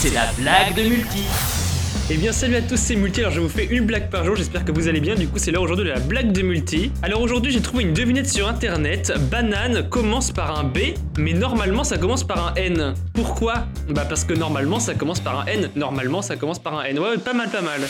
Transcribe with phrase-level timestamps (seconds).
[0.00, 1.24] c'est la blague de Multi.
[2.08, 4.34] Eh bien salut à tous, c'est Multi, alors je vous fais une blague par jour,
[4.34, 6.90] j'espère que vous allez bien, du coup c'est l'heure aujourd'hui de la blague de Multi.
[7.02, 11.84] Alors aujourd'hui j'ai trouvé une devinette sur internet, banane commence par un B, mais normalement
[11.84, 12.94] ça commence par un N.
[13.12, 13.66] Pourquoi?
[13.90, 16.98] Bah parce que normalement ça commence par un N, normalement ça commence par un N,
[16.98, 17.82] ouais pas mal pas mal.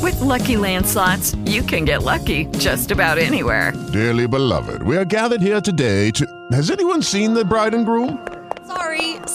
[0.00, 3.74] With Lucky Land slots, you can get lucky just about anywhere.
[3.92, 6.24] Dearly beloved, we are gathered here today to.
[6.52, 8.18] Has anyone seen the bride and groom?